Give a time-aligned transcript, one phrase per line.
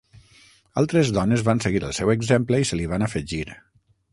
[0.81, 3.45] Altres dones van seguir el seu exemple i se li van afegir.